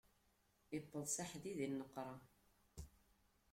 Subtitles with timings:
[0.77, 2.17] Iwweḍ s aḥdid, inneqwṛa.